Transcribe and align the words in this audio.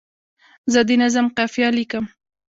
زه 0.71 0.79
د 0.87 0.89
نظم 1.01 1.25
قافیه 1.37 1.69
لیکم. 1.77 2.05